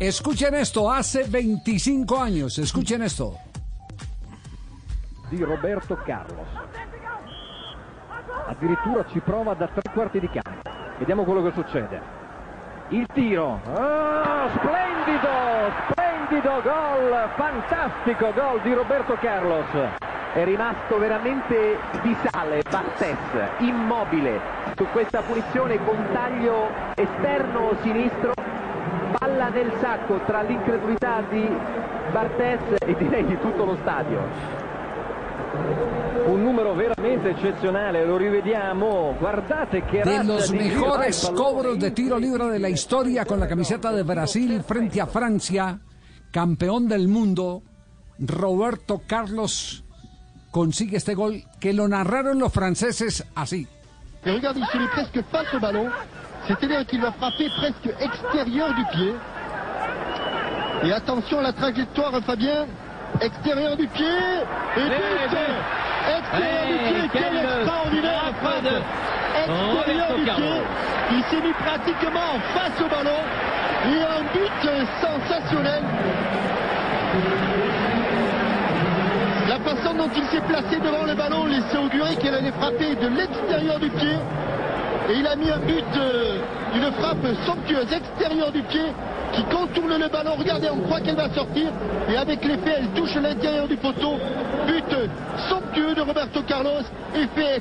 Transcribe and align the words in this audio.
Escuchen 0.00 0.54
esto, 0.54 0.88
hace 0.92 1.24
25 1.24 2.20
años, 2.20 2.56
escuchen 2.58 3.02
esto. 3.02 3.36
Di 5.28 5.42
Roberto 5.42 5.98
Carlos. 6.06 6.46
Addirittura 8.46 9.04
ci 9.10 9.18
prova 9.18 9.54
da 9.54 9.66
tre 9.66 9.82
quarti 9.92 10.20
di 10.20 10.28
campo. 10.28 10.70
Vediamo 10.98 11.24
quello 11.24 11.42
che 11.42 11.52
succede. 11.52 12.00
Il 12.90 13.06
tiro. 13.12 13.60
Oh, 13.64 14.48
splendido, 14.54 15.28
splendido 15.90 16.62
gol, 16.62 17.30
fantastico 17.34 18.32
gol 18.34 18.62
di 18.62 18.72
Roberto 18.74 19.14
Carlos. 19.14 19.66
È 20.32 20.44
rimasto 20.44 20.96
veramente 20.98 21.76
di 22.02 22.16
sale 22.30 22.62
Bartes, 22.70 23.18
immobile 23.58 24.40
su 24.76 24.86
questa 24.92 25.22
punizione 25.22 25.82
con 25.84 25.96
taglio 26.12 26.68
esterno 26.94 27.76
sinistro, 27.82 28.32
palla 29.38 29.48
nel 29.50 29.72
sacco 29.80 30.20
tra 30.26 30.42
l'incredulità 30.42 31.22
di 31.30 31.46
Bartes 32.12 32.60
e 32.80 32.94
direi 32.96 33.24
di 33.24 33.38
tutto 33.38 33.64
lo 33.64 33.76
stadio. 33.80 34.20
Un 36.26 36.42
numero 36.42 36.74
veramente 36.74 37.30
eccezionale, 37.30 38.04
lo 38.04 38.16
rivediamo. 38.16 39.14
Guardate 39.18 39.84
che 39.84 40.02
De 40.02 40.24
los 40.24 40.50
mejores 40.50 41.30
cobros 41.34 41.78
de 41.78 41.90
tiro 41.92 42.18
libre 42.18 42.48
de 42.48 42.58
la 42.58 42.68
historia 42.68 43.24
con 43.24 43.38
la 43.38 43.46
camiseta 43.46 43.92
de 43.92 44.02
Brasil 44.02 44.62
frente 44.62 45.00
a 45.00 45.06
Francia, 45.06 45.78
campeón 46.30 46.88
del 46.88 47.06
mundo, 47.06 47.62
Roberto 48.18 49.02
Carlos 49.06 49.84
consigue 50.50 50.96
este 50.96 51.14
gol 51.14 51.44
que 51.60 51.72
lo 51.72 51.86
narraron 51.86 52.38
los 52.38 52.52
franceses 52.52 53.24
así. 53.34 53.66
Et 54.24 54.32
regarde, 54.32 54.58
il 54.58 54.66
se 54.66 54.78
met 54.78 54.88
presque 54.88 55.22
face 55.30 55.54
au 55.54 55.60
ballon. 55.60 55.88
C'est-à-dire 56.48 56.86
qu'il 56.86 57.00
va 57.00 57.12
frapper 57.12 57.48
presque 57.56 57.94
extérieur 58.00 58.74
du 58.74 58.84
pied. 58.96 59.12
Et 60.84 60.92
attention 60.92 61.40
à 61.40 61.42
la 61.42 61.52
trajectoire, 61.52 62.12
Fabien. 62.24 62.66
Extérieur 63.20 63.76
du 63.76 63.88
pied. 63.88 64.06
Et 64.76 64.80
but 64.80 64.90
Extérieur 66.18 66.66
du 66.66 67.08
pied. 67.08 67.10
Quelle 67.12 67.36
extraordinaire 67.36 68.32
frappe 68.40 68.82
Extérieur 69.36 70.14
du 70.16 70.24
pied. 70.24 70.62
Il 71.10 71.22
s'est 71.24 71.42
mis 71.42 71.52
pratiquement 71.52 72.38
face 72.54 72.80
au 72.80 72.88
ballon. 72.88 73.18
Et 73.86 74.02
un 74.02 74.22
but 74.32 74.70
sensationnel. 75.00 75.82
La 79.48 79.58
façon 79.58 79.94
dont 79.94 80.10
il 80.14 80.24
s'est 80.24 80.42
placé 80.42 80.78
devant 80.78 81.04
le 81.04 81.14
ballon 81.14 81.46
laissait 81.46 81.78
augurer 81.78 82.14
qu'elle 82.16 82.34
allait 82.34 82.52
frapper 82.52 82.94
de 82.94 83.08
l'extérieur 83.08 83.80
du 83.80 83.88
pied. 83.90 84.16
Et 85.10 85.14
il 85.14 85.26
a 85.26 85.34
mis 85.34 85.50
un 85.50 85.58
but, 85.58 85.84
euh, 85.96 86.38
une 86.74 86.92
frappe 86.92 87.26
somptueuse 87.46 87.92
extérieure 87.92 88.52
du 88.52 88.62
pied 88.62 88.92
qui 89.32 89.42
contourne 89.44 89.96
le 89.98 90.08
ballon. 90.08 90.34
Regardez, 90.38 90.68
on 90.70 90.80
croit 90.82 91.00
qu'elle 91.00 91.16
va 91.16 91.32
sortir. 91.34 91.72
Et 92.08 92.16
avec 92.16 92.44
l'effet, 92.44 92.76
elle 92.78 92.88
touche 92.94 93.14
l'intérieur 93.14 93.68
du 93.68 93.76
poteau. 93.76 94.18
But 94.66 95.10
somptueux 95.48 95.94
de 95.94 96.00
Roberto 96.00 96.42
Carlos. 96.42 96.82
Effet 97.14 97.60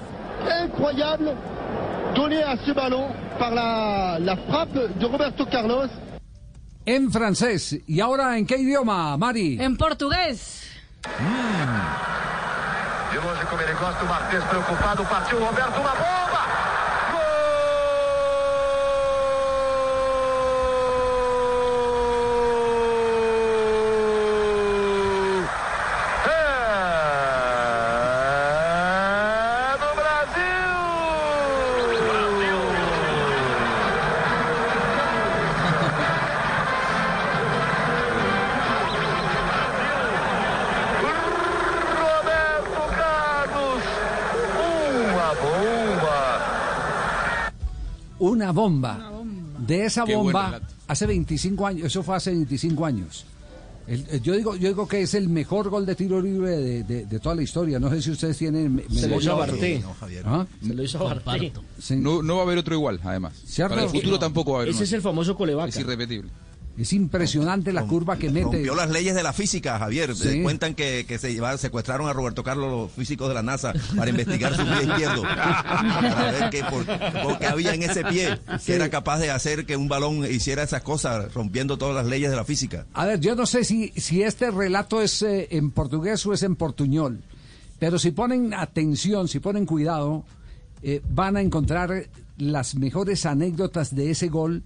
incroyable 0.64 1.36
donné 2.16 2.44
à 2.44 2.56
ce 2.66 2.72
ballon 2.72 3.08
par 3.38 3.52
la, 3.52 4.18
la 4.20 4.36
frappe 4.36 4.98
de 5.00 5.06
Roberto 5.06 5.46
Carlos. 5.46 5.90
En 6.88 7.09
francés. 7.12 7.81
¿Y 7.88 8.00
ahora 8.00 8.38
en 8.38 8.46
qué 8.46 8.58
idioma, 8.58 9.18
Mari? 9.18 9.59
En 9.62 9.76
português. 9.76 10.64
De 13.12 13.16
longe 13.16 13.46
como 13.50 13.62
ele 13.62 13.74
gosta, 13.74 14.04
o 14.04 14.08
Martins 14.08 14.44
preocupado, 14.46 15.04
partiu 15.06 15.40
Roberto, 15.40 15.80
uma 15.80 15.92
bomba! 15.96 16.56
Una 48.19 48.51
bomba. 48.51 49.11
De 49.59 49.85
esa 49.85 50.03
Qué 50.05 50.16
bomba, 50.16 50.59
hace 50.88 51.05
25 51.07 51.66
años, 51.67 51.85
eso 51.88 52.03
fue 52.03 52.16
hace 52.16 52.31
25 52.31 52.85
años. 52.85 53.25
El- 53.88 54.05
el- 54.11 54.22
yo, 54.22 54.33
digo, 54.35 54.55
yo 54.57 54.67
digo 54.67 54.88
que 54.88 55.01
es 55.01 55.13
el 55.13 55.29
mejor 55.29 55.69
gol 55.69 55.85
de 55.85 55.95
tiro 55.95 56.22
libre 56.22 56.57
de, 56.57 56.83
de- 56.83 57.05
de 57.05 57.19
toda 57.19 57.35
la 57.35 57.41
historia. 57.41 57.79
No 57.79 57.89
sé 57.89 58.01
si 58.01 58.11
ustedes 58.11 58.38
tienen... 58.38 58.75
me- 58.75 58.83
Se 58.89 59.07
lo 59.07 59.19
hizo 59.19 59.31
a 59.31 59.35
Barté. 59.35 59.79
No. 59.79 59.95
¿Ah? 60.25 60.45
Se 60.61 60.73
lo 60.73 60.83
hizo 60.83 61.00
a 61.00 61.13
Barté. 61.16 61.53
Sí. 61.79 61.95
No, 61.95 62.22
no 62.22 62.35
va 62.35 62.41
a 62.41 62.45
haber 62.45 62.57
otro 62.57 62.75
igual, 62.75 63.00
además. 63.03 63.33
¿Cierto? 63.45 63.75
Para 63.75 63.85
el 63.85 63.89
futuro 63.89 64.11
No, 64.11 64.19
tampoco 64.19 64.51
va 64.51 64.57
a 64.59 64.61
haber 64.63 64.73
Ese 64.73 64.84
es 64.84 64.91
el 64.94 65.01
famoso. 65.01 65.35
Colevaca. 65.38 65.69
Es 65.69 65.78
irrepetible. 65.78 66.29
Es 66.78 66.94
impresionante 66.94 67.74
la 67.74 67.84
curva 67.86 68.18
que 68.18 68.30
mete. 68.30 68.44
Rompió 68.44 68.76
las 68.76 68.92
leyes 68.92 69.16
de 69.16 69.24
la 69.24 69.34
física, 69.34 69.80
Javier. 69.80 70.16
Sí. 70.16 70.28
Eh, 70.28 70.44
Cuentan 70.44 70.76
que, 70.76 71.06
que 71.08 71.18
se 71.18 71.34
llevaron- 71.34 71.58
secuestraron 71.58 72.08
a 72.08 72.14
Roberto 72.14 72.44
Carlos 72.44 72.70
los 72.70 72.92
físicos 72.92 73.28
de 73.30 73.34
la 73.34 73.42
NASA 73.42 73.74
para 73.96 74.12
investigar 74.12 74.56
su 74.56 74.64
pie 74.64 74.84
izquierdo. 74.88 75.24
Para 75.24 76.32
ver 76.32 76.50
qué, 76.52 76.64
por, 76.64 76.86
por 76.86 77.40
qué 77.40 77.48
había 77.48 77.74
en 77.74 77.82
ese 77.84 78.04
pie 78.06 78.38
que 78.66 78.76
era 78.76 78.90
capaz 78.90 79.20
de 79.20 79.32
hacer 79.32 79.66
que 79.66 79.76
un 79.76 79.88
balón 79.88 80.24
hiciera 80.32 80.62
esas 80.64 80.84
cosas, 80.84 81.34
rompiendo 81.34 81.78
todas 81.78 81.96
las 81.96 82.06
leyes 82.06 82.30
de 82.30 82.36
la 82.36 82.46
física. 82.46 82.86
A 82.94 83.06
ver, 83.06 83.20
yo 83.20 83.36
no 83.36 83.46
sé 83.48 83.64
si, 83.64 83.90
si 83.96 84.22
este 84.22 84.52
relato 84.52 85.02
es 85.02 85.22
eh, 85.24 85.48
en 85.52 85.72
portugués 85.72 86.24
o 86.28 86.34
es 86.34 86.44
en 86.44 86.56
portuñol, 86.56 87.22
pero 87.80 87.98
si 87.98 88.12
ponen 88.12 88.54
atención, 88.54 89.28
si 89.28 89.40
ponen 89.40 89.66
cuidado, 89.66 90.26
eh, 90.84 91.02
van 91.09 91.38
a 91.38 91.42
encontrar 91.42 92.08
las 92.38 92.76
mejores 92.76 93.26
anécdotas 93.26 93.96
de 93.96 94.12
ese 94.12 94.28
gol 94.28 94.62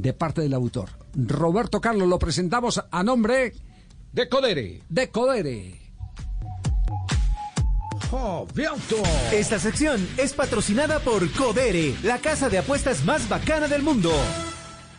de 0.00 0.12
parte 0.12 0.40
del 0.40 0.54
autor. 0.54 0.90
Roberto 1.14 1.80
Carlos, 1.80 2.08
lo 2.08 2.18
presentamos 2.18 2.82
a 2.90 3.02
nombre 3.02 3.52
De 4.12 4.28
Codere. 4.28 4.82
de 4.88 5.10
Codere. 5.10 5.80
Esta 9.32 9.58
sección 9.58 10.06
es 10.16 10.32
patrocinada 10.32 10.98
por 10.98 11.30
Codere, 11.32 11.94
la 12.02 12.18
casa 12.18 12.48
de 12.48 12.58
apuestas 12.58 13.04
más 13.04 13.28
bacana 13.28 13.68
del 13.68 13.82
mundo. 13.82 14.10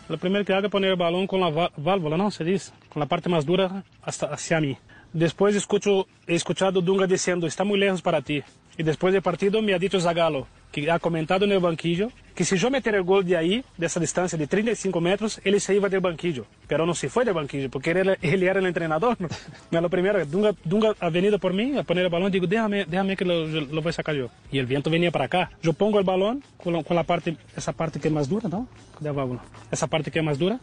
Lo 0.07 0.17
primero 0.17 0.45
que 0.45 0.53
hago 0.53 0.67
es 0.67 0.71
poner 0.71 0.91
el 0.91 0.97
balón 0.97 1.27
con 1.27 1.41
la 1.41 1.71
válvula, 1.77 2.17
¿no? 2.17 2.31
Se 2.31 2.43
dice, 2.43 2.71
con 2.89 2.99
la 2.99 3.07
parte 3.07 3.29
más 3.29 3.45
dura 3.45 3.83
hasta 4.01 4.27
hacia 4.27 4.61
mí. 4.61 4.77
Después 5.13 5.55
escucho, 5.55 6.07
he 6.27 6.35
escuchado 6.35 6.81
Dunga 6.81 7.05
diciendo, 7.07 7.47
está 7.47 7.63
muy 7.63 7.77
lejos 7.79 8.01
para 8.01 8.21
ti. 8.21 8.41
Y 8.77 8.83
después 8.83 9.11
del 9.11 9.21
partido 9.21 9.61
me 9.61 9.73
ha 9.73 9.79
dicho 9.79 9.99
Zagallo, 9.99 10.47
que 10.71 10.89
ha 10.89 10.97
comentado 10.97 11.43
en 11.43 11.51
el 11.51 11.59
banquillo, 11.59 12.09
que 12.33 12.45
si 12.45 12.55
yo 12.57 12.71
meter 12.71 12.95
el 12.95 13.03
gol 13.03 13.25
de 13.25 13.35
ahí, 13.35 13.65
de 13.77 13.85
esa 13.85 13.99
distancia 13.99 14.37
de 14.39 14.47
35 14.47 15.01
metros, 15.01 15.41
él 15.43 15.59
se 15.59 15.75
iba 15.75 15.89
del 15.89 15.99
banquillo. 15.99 16.45
Pero 16.67 16.85
no 16.85 16.95
se 16.95 17.09
fue 17.09 17.25
del 17.25 17.33
banquillo, 17.33 17.69
porque 17.69 17.91
él, 17.91 17.97
era- 17.97 18.59
el 18.59 18.65
entrenador. 18.65 19.17
No, 19.69 19.81
lo 19.81 19.89
primero, 19.89 20.25
Dunga, 20.25 20.55
Dunga 20.63 20.95
ha 21.01 21.09
venido 21.09 21.37
por 21.37 21.53
mí 21.53 21.77
a 21.77 21.83
poner 21.83 22.05
el 22.05 22.09
balón, 22.09 22.31
digo, 22.31 22.47
déjame, 22.47 22.85
déjame 22.85 23.17
que 23.17 23.25
lo, 23.25 23.45
lo 23.45 23.81
voy 23.81 23.89
a 23.89 23.93
sacar 23.93 24.15
yo. 24.15 24.29
Y 24.49 24.57
el 24.59 24.65
viento 24.65 24.89
venía 24.89 25.11
para 25.11 25.25
acá. 25.25 25.51
Yo 25.61 25.73
pongo 25.73 25.99
balón 26.05 26.41
con, 26.55 26.71
la- 26.73 26.83
con 26.83 26.95
parte, 27.03 27.35
esa 27.57 27.73
parte 27.73 27.99
que 27.99 28.07
es 28.07 28.13
más 28.13 28.29
dura, 28.29 28.47
¿no? 28.47 28.67
De 29.01 29.07
la 29.09 29.11
válvula. 29.11 29.41
Esa 29.69 29.87
parte 29.87 30.09
que 30.09 30.19
es 30.19 30.25
más 30.25 30.39
dura. 30.39 30.57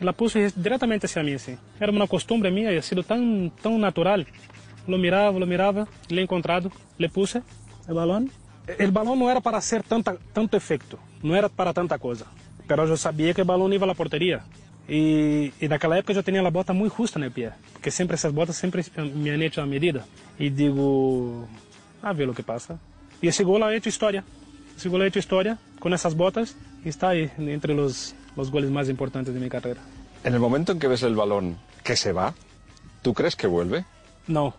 La 0.00 0.12
puse 0.12 0.52
directamente 0.54 1.06
hacia 1.06 1.22
mí, 1.22 1.34
así. 1.34 1.56
Era 1.80 1.92
una 1.92 2.06
costumbre 2.06 2.50
mía 2.50 2.72
y 2.72 2.76
ha 2.76 2.82
sido 2.82 3.02
tan, 3.02 3.50
tan 3.62 3.80
natural. 3.80 4.26
Lo 4.86 4.98
miraba, 4.98 5.38
lo 5.38 5.46
miraba, 5.46 5.86
le 6.08 6.22
encontrado, 6.22 6.70
le 6.96 7.08
puse 7.08 7.42
el 7.88 7.94
balón. 7.94 8.30
El 8.78 8.90
balón 8.90 9.18
no 9.18 9.30
era 9.30 9.40
para 9.40 9.58
hacer 9.58 9.82
tanta, 9.82 10.16
tanto 10.32 10.56
efecto, 10.56 10.98
no 11.22 11.34
era 11.34 11.48
para 11.48 11.72
tanta 11.72 11.98
cosa. 11.98 12.26
Pero 12.66 12.86
yo 12.86 12.96
sabía 12.96 13.32
que 13.32 13.40
el 13.42 13.46
balón 13.46 13.72
iba 13.72 13.84
a 13.84 13.86
la 13.86 13.94
portería. 13.94 14.44
Y, 14.86 15.52
y 15.60 15.66
en 15.66 15.72
aquella 15.72 15.98
época 15.98 16.14
yo 16.14 16.22
tenía 16.22 16.42
la 16.42 16.50
bota 16.50 16.72
muy 16.72 16.88
justa 16.88 17.18
el 17.20 17.30
pie, 17.30 17.50
porque 17.72 17.90
siempre 17.90 18.14
esas 18.14 18.32
botas 18.32 18.56
siempre 18.56 18.82
me 19.14 19.30
han 19.30 19.60
a 19.60 19.66
medida. 19.66 20.06
Y 20.38 20.50
digo, 20.50 21.46
a 22.02 22.12
ver 22.12 22.26
lo 22.26 22.34
que 22.34 22.42
pasa. 22.42 22.78
Y 23.20 23.28
ese 23.28 23.44
gol 23.44 23.62
ha 23.62 23.74
hecho 23.74 23.88
historia. 23.88 24.24
Ese 24.76 24.88
gol 24.88 25.02
ha 25.02 25.06
hecho 25.06 25.18
historia 25.18 25.58
con 25.78 25.92
esas 25.92 26.14
botas 26.14 26.56
está 26.84 27.10
ahí 27.10 27.30
entre 27.38 27.74
los, 27.74 28.14
los 28.38 28.50
goles 28.50 28.70
más 28.70 28.88
importantes 28.88 29.34
de 29.34 29.40
mi 29.40 29.48
carrera. 29.48 29.80
En 30.24 30.32
el 30.32 30.40
momento 30.40 30.72
en 30.72 30.78
que 30.78 30.86
ves 30.86 31.02
el 31.02 31.14
balón 31.16 31.58
que 31.82 31.96
se 31.96 32.12
va, 32.12 32.34
¿tú 33.02 33.12
crees 33.12 33.34
que 33.36 33.48
vuelve? 33.48 33.84
No. 34.26 34.54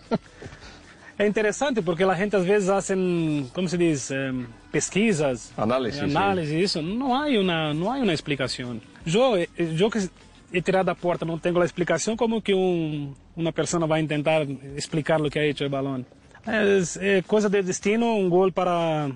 é 1.18 1.26
interessante 1.26 1.82
porque 1.82 2.04
a 2.04 2.14
gente 2.14 2.36
às 2.36 2.46
vezes 2.46 2.70
hacen, 2.70 3.50
como 3.54 3.68
se 3.68 3.76
diz, 3.76 4.10
em, 4.10 4.46
pesquisas, 4.72 5.52
Análisis, 5.56 6.00
eh, 6.00 6.04
análisis, 6.04 6.54
isso. 6.66 6.82
Não 6.82 7.14
há 7.14 7.26
uma, 7.26 7.74
não 7.74 7.92
há 7.92 7.96
uma 7.96 8.14
explicação. 8.14 8.80
Eu, 9.06 9.36
eh, 9.36 9.48
eu 9.58 9.90
que 9.90 10.08
he 10.52 10.62
tirado 10.62 10.86
da 10.86 10.94
porta 10.94 11.24
não 11.26 11.38
tenho 11.38 11.60
a 11.60 11.64
explicação 11.64 12.16
como 12.16 12.40
que 12.40 12.54
um, 12.54 13.12
uma 13.36 13.52
pessoa 13.52 13.86
vai 13.86 14.02
tentar 14.06 14.42
explicar 14.74 15.20
o 15.20 15.30
que 15.30 15.38
ha 15.38 15.44
hecho 15.44 15.64
o 15.66 15.68
balão. 15.68 16.04
É, 16.46 17.18
é 17.18 17.22
coisa 17.22 17.50
de 17.50 17.62
destino, 17.62 18.06
um 18.16 18.30
gol 18.30 18.50
para 18.50 19.10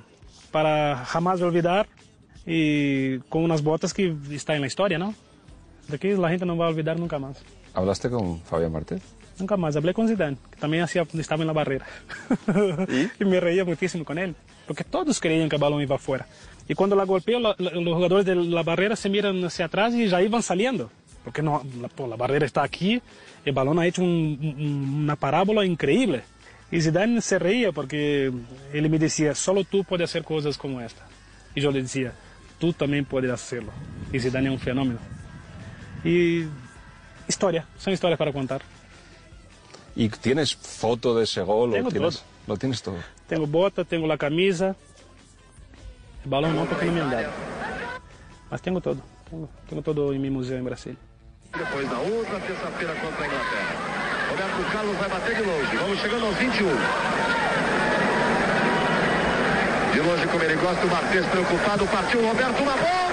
para 0.52 1.02
jamais 1.12 1.40
olvidar 1.42 1.84
e 2.46 3.20
com 3.30 3.44
umas 3.44 3.60
botas 3.60 3.92
que 3.92 4.14
está 4.30 4.58
na 4.58 4.66
história, 4.66 4.98
não? 4.98 5.14
De 5.88 5.96
aquí 5.96 6.14
la 6.14 6.30
gente 6.30 6.44
no 6.44 6.56
va 6.56 6.66
a 6.66 6.68
olvidar 6.68 6.98
nunca 6.98 7.18
más. 7.18 7.36
¿Hablaste 7.74 8.08
con 8.08 8.40
Fabián 8.40 8.72
Martínez? 8.72 9.02
Nunca 9.38 9.56
más. 9.56 9.76
Hablé 9.76 9.92
con 9.92 10.08
Zidane, 10.08 10.36
que 10.50 10.56
también 10.58 10.82
hacía, 10.84 11.06
estaba 11.18 11.42
en 11.42 11.48
la 11.48 11.52
barrera. 11.52 11.86
¿Y? 13.20 13.24
me 13.24 13.40
reía 13.40 13.64
muchísimo 13.64 14.04
con 14.04 14.18
él, 14.18 14.34
porque 14.66 14.84
todos 14.84 15.20
creían 15.20 15.48
que 15.48 15.56
el 15.56 15.62
balón 15.62 15.82
iba 15.82 15.96
afuera. 15.96 16.26
Y 16.68 16.74
cuando 16.74 16.96
la 16.96 17.04
golpeó, 17.04 17.40
la, 17.40 17.54
la, 17.58 17.72
los 17.72 17.94
jugadores 17.94 18.24
de 18.24 18.34
la 18.34 18.62
barrera 18.62 18.96
se 18.96 19.08
miran 19.08 19.44
hacia 19.44 19.66
atrás 19.66 19.92
y 19.94 20.08
ya 20.08 20.22
iban 20.22 20.42
saliendo. 20.42 20.90
Porque 21.24 21.42
no, 21.42 21.62
la, 21.80 22.06
la 22.06 22.16
barrera 22.16 22.46
está 22.46 22.62
aquí, 22.62 23.02
el 23.44 23.52
balón 23.52 23.78
ha 23.78 23.86
hecho 23.86 24.02
un, 24.02 24.38
un, 24.40 25.02
una 25.02 25.16
parábola 25.16 25.64
increíble. 25.64 26.22
Y 26.70 26.80
Zidane 26.80 27.20
se 27.20 27.38
reía 27.38 27.72
porque 27.72 28.32
él 28.72 28.90
me 28.90 28.98
decía, 28.98 29.34
solo 29.34 29.64
tú 29.64 29.84
puedes 29.84 30.10
hacer 30.10 30.22
cosas 30.22 30.56
como 30.56 30.80
esta. 30.80 31.06
Y 31.54 31.60
yo 31.60 31.70
le 31.70 31.82
decía, 31.82 32.12
tú 32.58 32.72
también 32.72 33.04
puedes 33.04 33.30
hacerlo. 33.30 33.72
Y 34.12 34.20
Zidane 34.20 34.48
es 34.48 34.52
un 34.52 34.58
fenómeno. 34.58 34.98
Y 36.04 36.44
historia, 37.26 37.66
son 37.78 37.92
historias 37.92 38.18
para 38.18 38.32
contar. 38.32 38.62
¿Y 39.96 40.08
tienes 40.08 40.54
foto 40.54 41.16
de 41.16 41.24
ese 41.24 41.42
gol? 41.42 41.72
Tengo 41.72 41.88
o 41.88 41.90
tienes, 41.90 42.16
todo. 42.16 42.24
Lo 42.46 42.56
tienes 42.56 42.82
todo. 42.82 42.96
Tengo 43.28 43.46
bota, 43.46 43.84
tengo 43.84 44.06
la 44.06 44.18
camisa. 44.18 44.76
El 46.24 46.30
balón 46.30 46.56
no 46.56 46.64
porque 46.64 46.86
no 46.86 46.92
me 46.92 47.00
han 47.00 47.10
dado. 47.10 47.28
Mas 48.50 48.60
tengo 48.60 48.80
todo. 48.80 49.00
Tengo, 49.30 49.48
tengo 49.68 49.82
todo 49.82 50.12
em 50.14 50.18
meu 50.18 50.32
museu 50.32 50.58
em 50.58 50.62
Brasília. 50.62 50.98
Depois 51.56 51.88
da 51.88 51.98
outra 51.98 52.40
terça-feira 52.40 52.94
contra 52.96 53.24
a 53.24 53.26
Inglaterra. 53.26 53.94
Roberto 54.30 54.72
Carlos 54.72 54.96
vai 54.96 55.08
bater 55.08 55.36
de 55.36 55.42
longe. 55.42 55.76
Vamos 55.76 55.98
chegando 56.00 56.26
aos 56.26 56.36
21. 56.36 57.33
Longe, 60.04 60.26
como 60.26 60.44
ele 60.44 60.54
gosta, 60.56 60.86
o 60.86 60.90
Martins 60.90 61.26
preocupado. 61.26 61.86
Partiu 61.86 62.20
o 62.20 62.28
Roberto, 62.28 62.62
uma 62.62 62.76
bomba! 62.76 63.03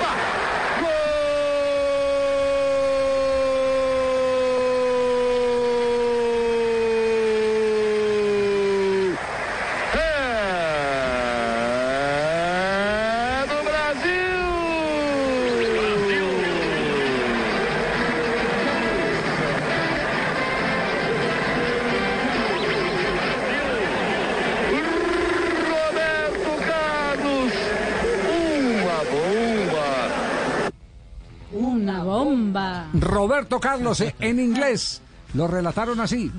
Bomba. 32.12 32.88
Roberto 32.94 33.60
Carlos 33.60 34.02
eh, 34.02 34.16
en 34.20 34.40
inglés. 34.40 35.02
Lo 35.34 35.48
relataron 35.48 36.00
así. 36.02 36.32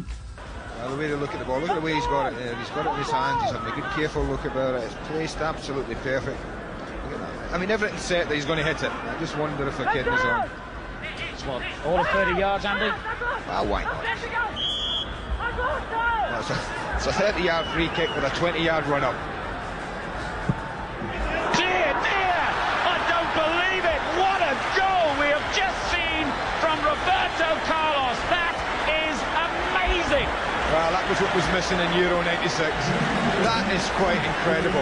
Well, 0.81 0.91
the 0.91 0.97
way 0.97 1.09
to 1.09 1.17
look 1.17 1.33
at 1.33 1.39
the 1.39 1.45
ball, 1.45 1.61
look 1.61 1.71
at 1.71 1.77
the 1.77 1.81
way 1.81 1.95
he's 1.95 2.07
got 2.07 2.33
it 2.33 2.37
there. 2.39 2.57
He's 2.57 2.69
got 2.71 2.87
it 2.87 2.91
in 2.91 2.97
his 2.97 3.11
hands. 3.11 3.43
He's 3.43 3.53
having 3.53 3.73
a 3.73 3.77
good, 3.77 3.91
careful 3.95 4.25
look 4.25 4.45
about 4.45 4.75
it. 4.75 4.85
It's 4.85 4.95
placed 5.09 5.39
absolutely 5.39 5.95
perfect. 5.97 6.39
I 7.53 7.59
mean, 7.59 7.71
everything's 7.71 8.03
set 8.03 8.29
that 8.29 8.35
he's 8.35 8.47
going 8.47 8.59
to 8.59 8.65
hit 8.65 8.83
it. 8.83 8.91
I 8.91 9.17
just 9.21 9.37
wonder 9.37 9.69
if 9.69 9.77
the 9.77 9.85
kid 9.93 10.07
is 10.09 10.21
on. 10.21 10.49
It's 11.33 11.43
what, 11.45 11.63
all 11.85 12.01
of 12.01 12.09
30 12.09 12.41
yards, 12.41 12.65
Andy? 12.65 12.89
Ah, 12.89 13.63
why 13.63 13.85
not? 13.85 14.03
It's, 16.41 16.51
a, 16.51 16.57
it's 16.97 17.07
a 17.07 17.13
30 17.13 17.43
yard 17.45 17.67
free 17.77 17.89
kick 17.95 18.09
with 18.17 18.25
a 18.25 18.31
20 18.37 18.65
yard 18.65 18.87
run 18.87 19.05
up. 19.05 19.15
Dear, 21.55 21.93
dear! 21.93 22.43
I 22.89 22.97
don't 23.13 23.33
believe 23.37 23.85
it! 23.85 24.01
What 24.17 24.41
a 24.41 24.57
goal 24.75 25.13
we 25.21 25.29
have 25.29 25.45
just 25.53 25.79
seen 25.93 26.25
from 26.65 26.81
Roberto 26.81 27.53
Carlos! 27.69 28.19
That 28.33 28.57
is 28.89 29.19
amazing! 29.37 30.27
Well, 30.73 30.91
that 30.97 31.02
was 31.13 31.21
what 31.21 31.35
was 31.37 31.47
missing 31.53 31.79
in 31.79 31.91
Euro 32.01 32.23
96. 32.25 32.57
That 33.45 33.67
is 33.77 33.85
quite 34.01 34.23
incredible. 34.33 34.81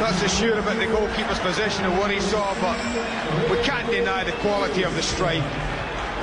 Not 0.00 0.14
so 0.16 0.26
sure 0.28 0.58
about 0.58 0.78
the 0.78 0.86
goalkeeper's 0.86 1.38
position 1.40 1.84
and 1.84 1.98
what 1.98 2.10
he 2.10 2.20
saw, 2.20 2.54
but 2.60 2.76
we 3.50 3.56
can't 3.62 3.88
deny 3.90 4.24
the 4.24 4.32
quality 4.40 4.82
of 4.84 4.94
the 4.96 5.02
strike. 5.02 5.44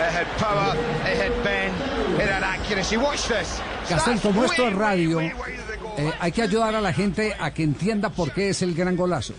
It 0.02 0.12
had 0.18 0.26
power, 0.42 0.74
it 1.06 1.16
had 1.18 1.34
bend, 1.44 1.74
it 2.20 2.28
had 2.28 2.42
accuracy. 2.44 2.98
Watch 2.98 3.28
this. 3.28 3.62
Castel, 3.88 4.14
That's 4.16 4.22
como 4.24 4.44
esto 4.46 4.68
es 4.68 4.74
radio, 4.74 5.20
eh, 5.22 5.32
hay 6.20 6.32
que 6.32 6.42
ayudar 6.42 6.74
a 6.74 6.82
la 6.82 6.92
gente 6.94 7.36
a 7.40 7.52
que 7.54 7.62
entienda 7.64 8.10
por 8.10 8.32
qué 8.34 8.50
es 8.50 8.64
el 8.64 8.74
gran 8.74 8.96
golazo. 8.96 9.34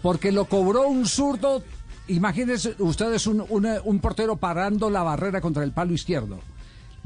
Porque 0.00 0.30
lo 0.30 0.44
cobró 0.44 0.86
un 0.86 1.06
zurdo, 1.06 1.64
imagínense 2.06 2.76
ustedes 2.78 3.26
un, 3.26 3.44
un- 3.48 3.80
un 3.82 3.98
portero 3.98 4.36
parando 4.36 4.90
la 4.90 5.02
barrera 5.02 5.40
contra 5.40 5.64
el 5.64 5.72
palo 5.72 5.92
izquierdo. 5.92 6.38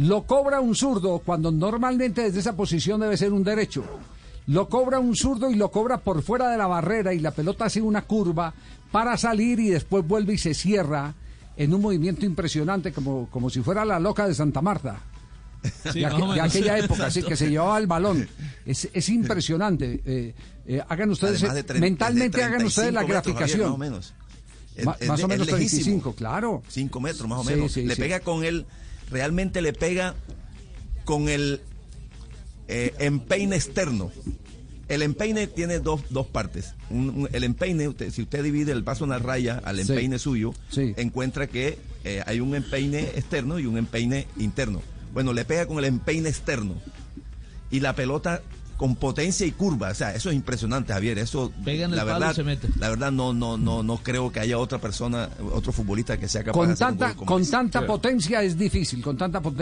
Lo 0.01 0.23
cobra 0.25 0.61
un 0.61 0.75
zurdo 0.75 1.19
cuando 1.21 1.51
normalmente 1.53 2.23
desde 2.23 2.41
esa 2.41 2.57
posición 2.57 3.01
debe 3.01 3.17
ser 3.17 3.33
un 3.33 3.45
derecho. 3.45 3.85
Lo 4.47 4.69
cobra 4.69 4.99
un 4.99 5.15
zurdo 5.15 5.51
y 5.51 5.55
lo 5.57 5.71
cobra 5.71 5.99
por 5.99 6.23
fuera 6.23 6.49
de 6.51 6.57
la 6.59 6.67
barrera 6.67 7.13
y 7.13 7.19
la 7.21 7.31
pelota 7.33 7.67
hace 7.67 7.81
una 7.83 8.03
curva 8.03 8.53
para 8.91 9.17
salir 9.17 9.61
y 9.61 9.69
después 9.69 10.07
vuelve 10.07 10.35
y 10.35 10.39
se 10.39 10.55
cierra 10.55 11.15
en 11.57 11.75
un 11.75 11.83
movimiento 11.83 12.25
impresionante 12.25 12.93
como, 12.93 13.29
como 13.31 13.51
si 13.51 13.61
fuera 13.61 13.85
la 13.85 14.01
loca 14.01 14.27
de 14.27 14.35
Santa 14.35 14.63
Marta. 14.63 15.01
Sí, 15.93 16.01
de, 16.01 16.07
aqu- 16.09 16.41
aquella 16.41 16.79
época, 16.79 17.11
sí, 17.11 17.23
que 17.23 17.37
se 17.37 17.51
llevaba 17.51 17.77
el 17.77 17.87
balón. 17.87 18.27
Es, 18.65 18.89
es 18.95 19.09
impresionante. 19.11 20.01
Eh, 20.07 20.35
eh, 20.67 20.83
hagan 20.89 21.11
ustedes, 21.11 21.43
mentalmente 21.79 22.43
hagan 22.43 22.65
ustedes 22.65 22.95
la 22.95 23.01
35 23.05 23.05
metros, 23.05 23.05
Javier, 23.05 23.07
graficación. 23.13 23.61
más 23.69 23.75
o 23.75 23.79
menos. 23.79 24.15
Más 25.07 25.23
o 25.23 25.29
menos 25.29 25.47
es 25.49 25.53
lejísimo. 25.53 25.83
35, 26.01 26.15
claro. 26.15 26.63
5 26.69 27.01
metros 27.01 27.29
más 27.29 27.41
o 27.41 27.45
Sí, 27.45 27.51
menos. 27.51 27.73
sí, 27.73 27.83
le 27.85 27.95
sí. 27.95 28.01
pega 28.01 28.21
con 28.21 28.43
él, 28.45 28.65
realmente 29.11 29.63
le 29.63 29.73
pega 29.73 30.15
con 31.05 31.29
el 31.29 31.61
eh, 32.69 32.95
empeine 32.99 33.57
externo. 33.57 34.13
El 34.89 35.03
empeine 35.03 35.47
tiene 35.47 35.79
dos, 35.81 36.03
dos 36.11 36.27
partes. 36.27 36.75
Un- 36.89 37.11
un- 37.11 37.29
el 37.33 37.45
empeine, 37.45 37.89
usted- 37.89 38.11
si 38.11 38.23
usted 38.23 38.43
divide 38.43 38.73
el 38.73 38.83
paso 38.85 39.05
en 39.05 39.11
la 39.11 39.19
raya 39.19 39.61
al 39.65 39.77
Sí. 39.85 39.93
empeine 39.93 40.19
suyo, 40.19 40.53
encuentra 40.97 41.47
que 41.47 41.79
eh, 42.05 42.23
hay 42.27 42.41
un 42.41 42.55
empeine 42.55 43.01
externo 43.15 43.59
y 43.59 43.67
un 43.67 43.77
empeine 43.77 44.27
interno. 44.39 44.81
Bueno, 45.13 45.33
le 45.33 45.45
pega 45.45 45.67
con 45.67 45.79
el 45.79 45.85
empeine 45.85 46.29
externo. 46.29 46.77
Y 47.71 47.81
la 47.81 47.95
pelota 47.95 48.41
con 48.81 48.97
potencia 48.97 49.47
y 49.47 49.53
curva, 49.53 49.91
o 49.91 49.95
sea, 49.95 50.15
eso 50.15 50.31
es 50.31 50.37
impresionante, 50.37 50.95
Javier. 50.95 51.19
Eso, 51.19 51.53
Pega 51.63 51.85
en 51.85 51.91
el 51.91 51.97
la 51.99 52.07
palo 52.07 52.17
y 52.17 52.21
verdad, 52.21 52.35
se 52.35 52.43
mete. 52.45 52.69
la 52.79 52.89
verdad 52.89 53.13
no, 53.13 53.35
no, 53.35 53.59
no, 53.59 53.83
no 53.83 53.97
creo 53.99 54.33
que 54.33 54.41
haya 54.41 54.57
otra 54.57 54.79
persona, 54.79 55.29
otro 55.53 55.71
futbolista 55.71 56.19
que 56.19 56.29
sea 56.29 56.43
capaz 56.43 56.53
de 56.61 56.65
Con 56.65 56.71
hacer 56.73 56.87
un 56.87 56.97
tanta, 56.97 57.07
gol 57.09 57.17
como 57.17 57.27
con 57.27 57.43
ese. 57.43 57.51
tanta 57.51 57.87
potencia 57.87 58.43
es 58.43 58.57
difícil, 58.57 59.03
con 59.03 59.19
tanta 59.19 59.43
potencia. 59.43 59.59